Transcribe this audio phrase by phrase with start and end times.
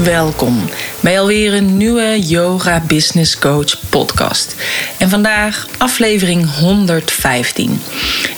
[0.00, 0.68] Welkom
[1.00, 4.56] bij alweer een nieuwe Yoga Business Coach podcast.
[4.98, 7.80] En vandaag aflevering 115.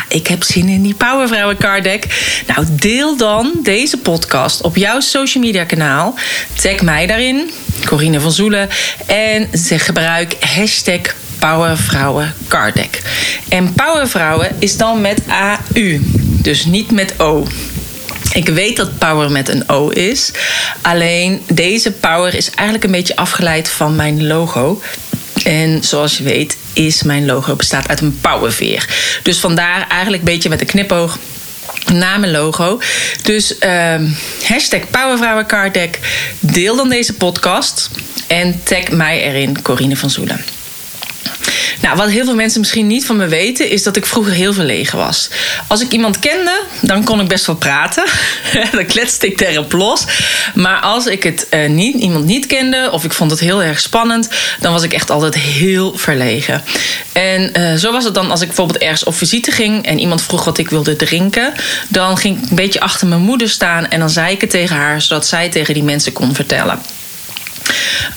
[0.08, 2.06] ik heb zin in die Powervrouwen Card Deck.
[2.46, 6.14] Nou, deel dan deze podcast op jouw social media kanaal.
[6.62, 7.50] Tag mij daarin,
[7.84, 8.68] Corine van Zoelen,
[9.06, 12.34] en zeg gebruik hashtag Powervrouwen.
[13.48, 16.00] En Powervrouwen is dan met AU,
[16.42, 17.46] dus niet met O.
[18.32, 20.30] Ik weet dat power met een O is.
[20.82, 24.82] Alleen deze power is eigenlijk een beetje afgeleid van mijn logo.
[25.44, 28.88] En zoals je weet is mijn logo bestaat uit een powerveer.
[29.22, 31.18] Dus vandaar eigenlijk een beetje met een knipoog
[31.92, 32.80] naar mijn logo.
[33.22, 33.94] Dus uh,
[34.42, 34.80] hashtag.
[36.40, 37.90] Deel dan deze podcast.
[38.26, 40.55] En tag mij erin, Corine van Zoelen.
[41.80, 44.52] Nou, wat heel veel mensen misschien niet van me weten, is dat ik vroeger heel
[44.52, 45.30] verlegen was.
[45.66, 48.04] Als ik iemand kende, dan kon ik best wel praten.
[48.72, 50.04] dan kletste ik erop los.
[50.54, 53.80] Maar als ik het uh, niet, iemand niet kende, of ik vond het heel erg
[53.80, 54.28] spannend,
[54.60, 56.62] dan was ik echt altijd heel verlegen.
[57.12, 60.22] En uh, zo was het dan als ik bijvoorbeeld ergens op visite ging en iemand
[60.22, 61.52] vroeg wat ik wilde drinken.
[61.88, 64.76] Dan ging ik een beetje achter mijn moeder staan en dan zei ik het tegen
[64.76, 66.80] haar, zodat zij tegen die mensen kon vertellen.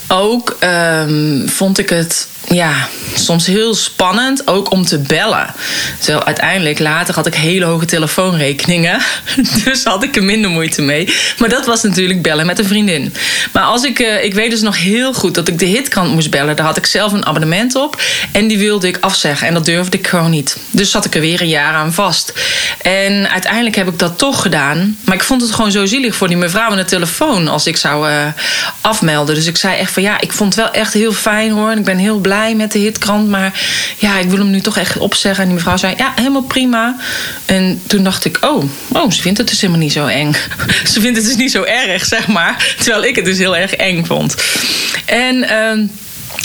[0.08, 5.54] Ook um, vond ik het ja, soms heel spannend, ook om te bellen.
[6.00, 9.02] Terwijl uiteindelijk later had ik hele hoge telefoonrekeningen.
[9.64, 11.14] Dus had ik er minder moeite mee.
[11.38, 13.14] Maar dat was natuurlijk bellen met een vriendin.
[13.52, 16.30] Maar als ik, uh, ik weet dus nog heel goed dat ik de hitkant moest
[16.30, 16.56] bellen.
[16.56, 18.02] Daar had ik zelf een abonnement op.
[18.32, 19.48] En die wilde ik afzeggen.
[19.48, 20.58] En dat durfde ik gewoon niet.
[20.72, 22.34] Dus zat ik er weer een jaar aan vast.
[22.82, 24.98] En uiteindelijk heb ik dat toch gedaan.
[25.04, 27.48] Maar ik vond het gewoon zo zielig voor die mevrouw aan de telefoon.
[27.48, 28.26] Als ik zou uh,
[28.82, 29.36] afmelden.
[29.36, 31.72] Dus ik zei echt van ja, ik vond het wel echt heel fijn hoor.
[31.72, 33.30] En ik ben heel blij met de hitkrant.
[33.30, 33.62] Maar
[33.98, 35.42] ja, ik wil hem nu toch echt opzeggen.
[35.44, 36.96] En die mevrouw zei, ja, helemaal prima.
[37.46, 40.36] En toen dacht ik, oh, oh ze vindt het dus helemaal niet zo eng.
[40.94, 42.76] ze vindt het dus niet zo erg, zeg maar.
[42.78, 44.36] Terwijl ik het dus heel erg eng vond.
[45.06, 45.36] En...
[45.36, 45.90] Uh,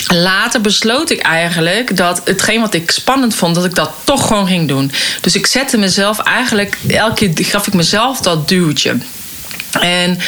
[0.07, 4.47] Later besloot ik eigenlijk dat hetgeen wat ik spannend vond, dat ik dat toch gewoon
[4.47, 4.91] ging doen.
[5.21, 8.97] Dus ik zette mezelf eigenlijk, elke keer gaf ik mezelf dat duwtje.
[9.79, 10.19] En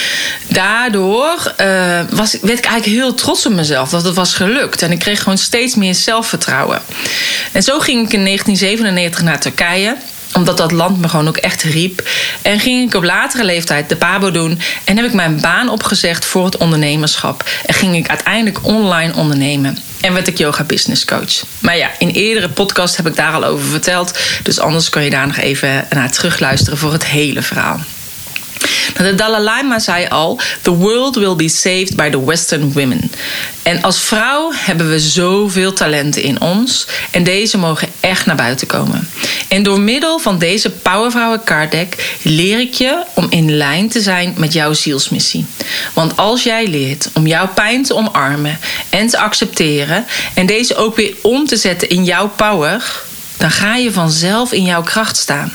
[0.48, 4.82] daardoor uh, was, werd ik eigenlijk heel trots op mezelf dat het was gelukt.
[4.82, 6.82] En ik kreeg gewoon steeds meer zelfvertrouwen.
[7.52, 9.98] En zo ging ik in 1997 naar Turkije
[10.34, 12.10] omdat dat land me gewoon ook echt riep.
[12.42, 14.60] En ging ik op latere leeftijd de PABO doen.
[14.84, 17.50] En heb ik mijn baan opgezegd voor het ondernemerschap.
[17.66, 19.78] En ging ik uiteindelijk online ondernemen.
[20.02, 21.44] En werd ik yoga business coach.
[21.60, 24.20] Maar ja, in eerdere podcast heb ik daar al over verteld.
[24.44, 27.80] Dus anders kan je daar nog even naar terugluisteren voor het hele verhaal.
[28.98, 33.12] De Dalai Lama zei al: The world will be saved by the Western women.
[33.64, 36.88] En als vrouw hebben we zoveel talenten in ons.
[37.12, 39.10] En deze mogen echt naar buiten komen.
[39.48, 44.02] En door middel van deze Powervrouwen Card Deck leer ik je om in lijn te
[44.02, 45.46] zijn met jouw zielsmissie.
[45.94, 50.06] Want als jij leert om jouw pijn te omarmen en te accepteren.
[50.34, 53.02] en deze ook weer om te zetten in jouw power.
[53.38, 55.52] dan ga je vanzelf in jouw kracht staan.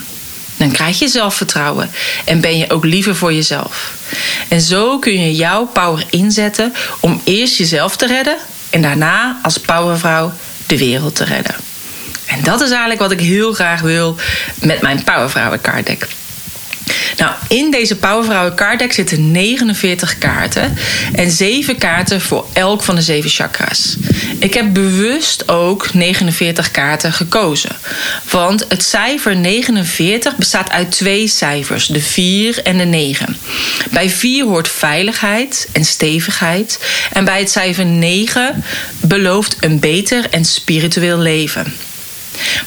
[0.63, 1.91] Dan krijg je zelfvertrouwen
[2.25, 3.95] en ben je ook liever voor jezelf.
[4.49, 8.37] En zo kun je jouw power inzetten om eerst jezelf te redden
[8.71, 10.33] en daarna als powervrouw
[10.67, 11.55] de wereld te redden.
[12.27, 14.17] En dat is eigenlijk wat ik heel graag wil
[14.61, 16.07] met mijn Powervrouwen card deck.
[17.17, 20.77] Nou, in deze Powervrouwen card deck zitten 49 kaarten
[21.13, 23.97] en 7 kaarten voor elk van de 7 chakras.
[24.39, 27.77] Ik heb bewust ook 49 kaarten gekozen.
[28.31, 33.37] Want het cijfer 49 bestaat uit twee cijfers, de 4 en de 9.
[33.91, 36.79] Bij 4 hoort veiligheid en stevigheid.
[37.13, 38.65] En bij het cijfer 9
[39.01, 41.73] belooft een beter en spiritueel leven.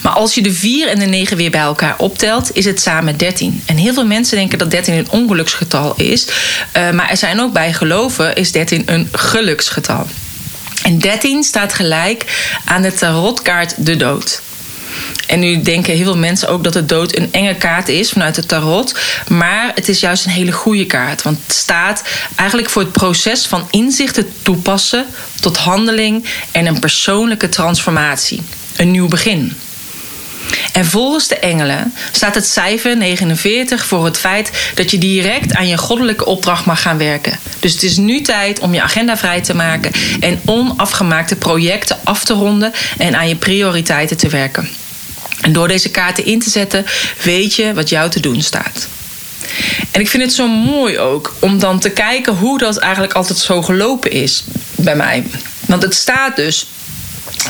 [0.02, 3.18] Maar als je de 4 en de 9 weer bij elkaar optelt, is het samen
[3.18, 3.64] 13.
[3.66, 6.28] En heel veel mensen denken dat 13 een ongeluksgetal is.
[6.78, 10.08] Uh, maar er zijn ook bij geloven, is 13 een geluksgetal.
[10.84, 12.26] En 13 staat gelijk
[12.66, 14.42] aan de tarotkaart de dood.
[15.28, 18.36] En nu denken heel veel mensen ook dat de dood een enge kaart is vanuit
[18.36, 18.96] het tarot.
[19.28, 21.22] Maar het is juist een hele goede kaart.
[21.22, 22.04] Want het staat
[22.36, 25.06] eigenlijk voor het proces van inzichten toepassen
[25.40, 28.42] tot handeling en een persoonlijke transformatie.
[28.76, 29.58] Een nieuw begin.
[30.72, 35.68] En volgens de engelen staat het cijfer 49 voor het feit dat je direct aan
[35.68, 37.40] je goddelijke opdracht mag gaan werken.
[37.60, 42.24] Dus het is nu tijd om je agenda vrij te maken en onafgemaakte projecten af
[42.24, 44.70] te ronden en aan je prioriteiten te werken.
[45.42, 46.86] En door deze kaarten in te zetten,
[47.24, 48.88] weet je wat jou te doen staat.
[49.92, 53.40] En ik vind het zo mooi ook om dan te kijken hoe dat eigenlijk altijd
[53.40, 54.44] zo gelopen is
[54.76, 55.24] bij mij.
[55.66, 56.68] Want het staat dus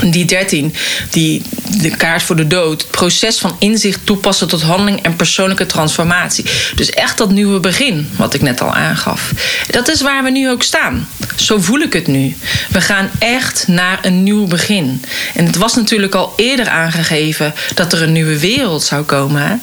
[0.03, 0.75] die 13,
[1.09, 1.41] die,
[1.81, 2.81] de kaart voor de dood.
[2.81, 6.45] Het proces van inzicht toepassen tot handeling en persoonlijke transformatie.
[6.75, 9.31] Dus echt dat nieuwe begin, wat ik net al aangaf.
[9.67, 11.07] Dat is waar we nu ook staan.
[11.35, 12.35] Zo voel ik het nu.
[12.69, 15.03] We gaan echt naar een nieuw begin.
[15.33, 19.61] En het was natuurlijk al eerder aangegeven dat er een nieuwe wereld zou komen.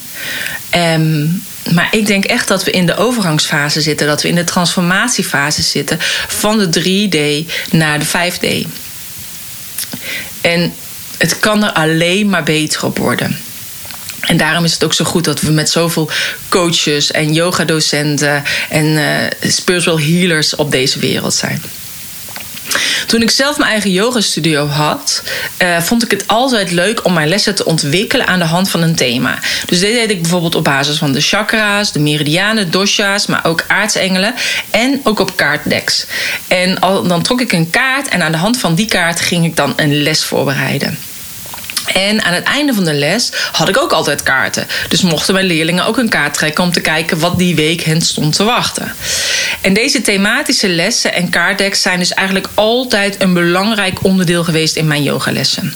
[0.71, 1.27] Ehm,
[1.75, 5.63] maar ik denk echt dat we in de overgangsfase zitten, dat we in de transformatiefase
[5.63, 8.67] zitten van de 3D naar de 5D.
[10.43, 10.73] En
[11.19, 13.39] het kan er alleen maar beter op worden.
[14.21, 16.11] En daarom is het ook zo goed dat we met zoveel
[16.49, 21.63] coaches en yogadocenten en uh, spiritual healers op deze wereld zijn.
[23.07, 25.23] Toen ik zelf mijn eigen yogastudio had,
[25.63, 28.83] uh, vond ik het altijd leuk om mijn lessen te ontwikkelen aan de hand van
[28.83, 29.39] een thema.
[29.67, 33.65] Dus dit deed ik bijvoorbeeld op basis van de chakra's, de meridianen, dosha's, maar ook
[33.67, 34.35] aartsengelen
[34.71, 36.07] en ook op kaartdeks.
[36.49, 39.45] En al, dan trok ik een kaart en aan de hand van die kaart ging
[39.45, 40.99] ik dan een les voorbereiden.
[41.95, 44.67] En aan het einde van de les had ik ook altijd kaarten.
[44.89, 48.01] Dus mochten mijn leerlingen ook een kaart trekken om te kijken wat die week hen
[48.01, 48.95] stond te wachten.
[49.61, 54.87] En deze thematische lessen en kaartdecks zijn dus eigenlijk altijd een belangrijk onderdeel geweest in
[54.87, 55.75] mijn yogalessen.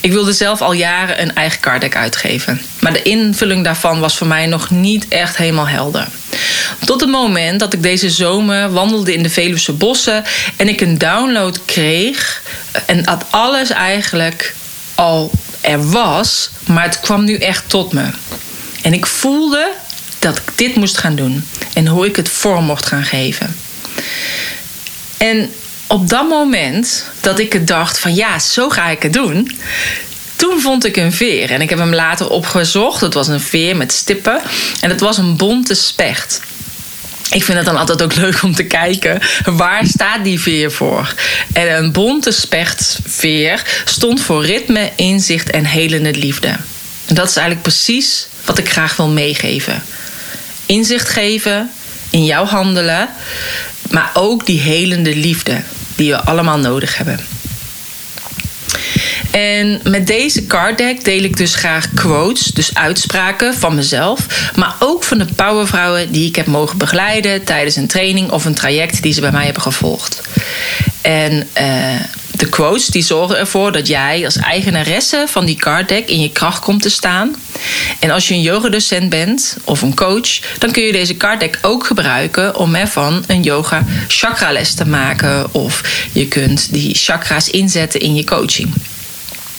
[0.00, 2.60] Ik wilde zelf al jaren een eigen kaartdeck uitgeven.
[2.80, 6.08] Maar de invulling daarvan was voor mij nog niet echt helemaal helder.
[6.84, 10.24] Tot het moment dat ik deze zomer wandelde in de Veluwe bossen
[10.56, 12.42] en ik een download kreeg.
[12.86, 14.54] En dat alles eigenlijk
[15.00, 15.30] al
[15.60, 18.10] er was, maar het kwam nu echt tot me.
[18.82, 19.72] En ik voelde
[20.18, 23.56] dat ik dit moest gaan doen en hoe ik het vorm mocht gaan geven.
[25.16, 25.50] En
[25.86, 29.58] op dat moment dat ik het dacht van ja, zo ga ik het doen.
[30.36, 33.00] Toen vond ik een veer en ik heb hem later opgezocht.
[33.00, 34.40] Het was een veer met stippen
[34.80, 36.40] en het was een bonte specht
[37.32, 41.14] ik vind het dan altijd ook leuk om te kijken waar staat die veer voor.
[41.52, 46.48] En een bonte spechtsveer stond voor ritme, inzicht en helende liefde.
[47.06, 49.82] En dat is eigenlijk precies wat ik graag wil meegeven.
[50.66, 51.70] Inzicht geven
[52.10, 53.08] in jouw handelen,
[53.90, 55.62] maar ook die helende liefde
[55.94, 57.20] die we allemaal nodig hebben.
[59.30, 64.74] En met deze card deck deel ik dus graag quotes, dus uitspraken van mezelf, maar
[64.78, 69.02] ook van de powervrouwen die ik heb mogen begeleiden tijdens een training of een traject
[69.02, 70.20] die ze bij mij hebben gevolgd.
[71.00, 72.00] En uh,
[72.30, 76.30] de quotes die zorgen ervoor dat jij als eigenaresse van die card deck in je
[76.30, 77.36] kracht komt te staan.
[77.98, 81.58] En als je een yogadocent bent of een coach, dan kun je deze card deck
[81.62, 85.54] ook gebruiken om ervan een yoga chakra les te maken.
[85.54, 88.72] Of je kunt die chakra's inzetten in je coaching.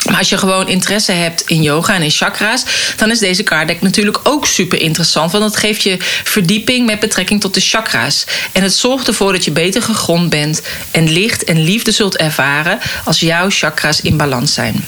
[0.06, 2.64] Maar als je gewoon interesse hebt in yoga en in chakra's,
[2.98, 5.32] dan is deze deck natuurlijk ook super interessant.
[5.32, 8.26] Want het geeft je verdieping met betrekking tot de chakra's.
[8.52, 12.80] En het zorgt ervoor dat je beter gegrond bent en licht en liefde zult ervaren
[13.06, 14.86] als jouw chakra's in balans zijn.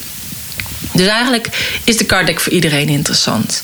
[0.93, 1.47] Dus eigenlijk
[1.83, 3.63] is de card deck voor iedereen interessant.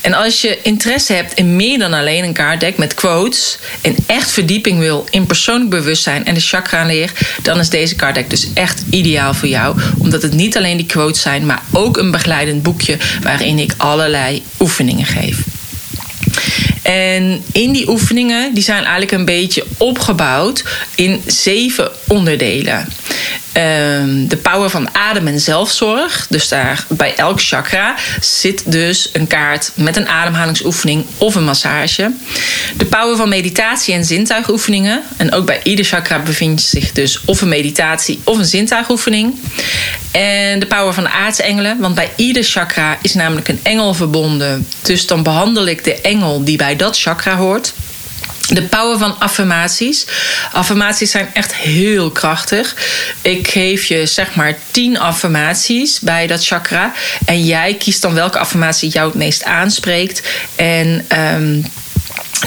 [0.00, 3.96] En als je interesse hebt in meer dan alleen een card deck met quotes en
[4.06, 7.12] echt verdieping wil in persoonlijk bewustzijn en de chakra leer,
[7.42, 10.86] dan is deze card deck dus echt ideaal voor jou, omdat het niet alleen die
[10.86, 15.38] quotes zijn, maar ook een begeleidend boekje waarin ik allerlei oefeningen geef.
[16.82, 22.88] En in die oefeningen, die zijn eigenlijk een beetje opgebouwd in zeven onderdelen.
[23.56, 26.26] Ehm, de power van adem en zelfzorg.
[26.28, 32.12] Dus daar bij elk chakra zit dus een kaart met een ademhalingsoefening of een massage.
[32.76, 35.02] De power van meditatie en zintuigoefeningen.
[35.16, 39.34] En ook bij ieder chakra bevindt zich dus of een meditatie of een zintuigoefening.
[40.10, 41.78] En de power van de aartsengelen.
[41.78, 44.68] Want bij ieder chakra is namelijk een engel verbonden.
[44.82, 47.72] Dus dan behandel ik de engel die bij dat chakra hoort.
[48.48, 50.06] De power van affirmaties.
[50.52, 52.76] Affirmaties zijn echt heel krachtig.
[53.22, 56.92] Ik geef je zeg maar 10 affirmaties bij dat chakra.
[57.24, 60.22] En jij kiest dan welke affirmatie jou het meest aanspreekt.
[60.56, 61.06] En.
[61.18, 61.64] Um,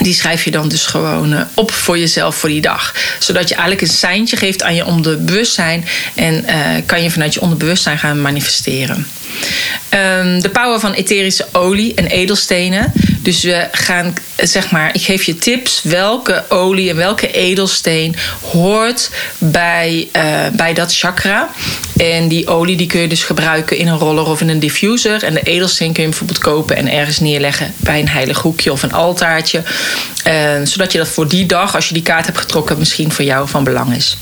[0.02, 2.94] die schrijf je dan dus gewoon eh, op voor jezelf voor die dag.
[3.18, 5.84] Zodat je eigenlijk een seintje geeft aan je onderbewustzijn.
[6.14, 6.52] En uh,
[6.86, 9.06] kan je vanuit je onderbewustzijn gaan manifesteren.
[9.88, 12.92] Ehm, de power van etherische olie en edelstenen.
[13.22, 19.10] Dus we gaan, zeg maar, ik geef je tips welke olie en welke edelsteen hoort
[19.38, 20.22] bij, uh,
[20.52, 21.50] bij dat chakra.
[21.96, 25.22] En die olie die kun je dus gebruiken in een roller of in een diffuser.
[25.22, 28.82] En de edelsteen kun je bijvoorbeeld kopen en ergens neerleggen bij een heilig hoekje of
[28.82, 29.62] een altaartje.
[30.26, 30.32] Uh,
[30.64, 33.48] zodat je dat voor die dag, als je die kaart hebt getrokken, misschien voor jou
[33.48, 34.16] van belang is.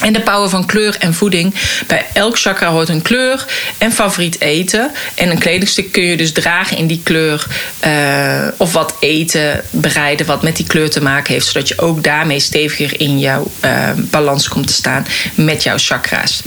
[0.00, 1.54] En de power van kleur en voeding.
[1.86, 3.44] Bij elk chakra hoort een kleur
[3.78, 4.90] en favoriet eten.
[5.14, 7.46] En een kledingstuk kun je dus dragen in die kleur.
[7.86, 11.46] Uh, of wat eten bereiden wat met die kleur te maken heeft.
[11.46, 16.42] Zodat je ook daarmee steviger in jouw uh, balans komt te staan met jouw chakra's.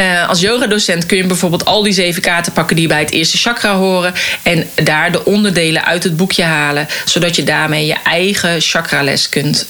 [0.00, 3.36] Uh, als yogadocent kun je bijvoorbeeld al die zeven kaarten pakken die bij het eerste
[3.36, 4.14] chakra horen.
[4.42, 6.88] En daar de onderdelen uit het boekje halen.
[7.04, 9.66] Zodat je daarmee je eigen chakrales kunt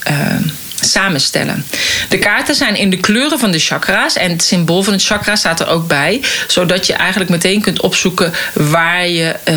[0.81, 1.67] samenstellen.
[2.09, 5.37] De kaarten zijn in de kleuren van de chakra's en het symbool van het chakra
[5.37, 9.55] staat er ook bij, zodat je eigenlijk meteen kunt opzoeken waar je uh,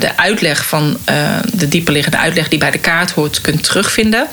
[0.00, 4.28] de uitleg van uh, de dieperliggende uitleg die bij de kaart hoort kunt terugvinden.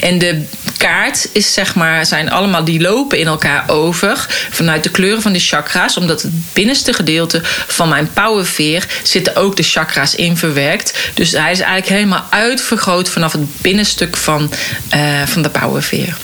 [0.00, 0.44] En de
[0.82, 5.32] kaart is zeg maar, zijn allemaal die lopen in elkaar over vanuit de kleuren van
[5.32, 5.96] de chakra's.
[5.96, 11.10] Omdat het binnenste gedeelte van mijn powerveer zitten ook de chakra's in verwerkt.
[11.14, 14.52] Dus hij is eigenlijk helemaal uitvergroot vanaf het binnenstuk van,
[14.94, 16.16] uh, van de powerveer.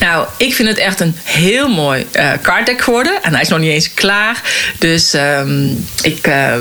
[0.00, 3.22] Nou, ik vind het echt een heel mooi uh, card deck geworden.
[3.22, 4.42] En hij is nog niet eens klaar.
[4.78, 6.54] Dus um, ik uh,